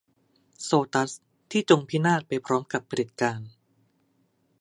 [0.65, 1.11] -โซตัส
[1.51, 3.39] ที่จงพินาศไปพร้อมกับเผด็จการ